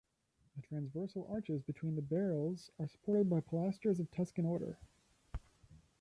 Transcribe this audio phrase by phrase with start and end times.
[0.55, 4.79] The transversal arches between the barrels are supported by pilasters of Tuscan order.